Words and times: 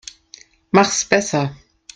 Mach's 0.71 1.05
besser. 1.05 1.55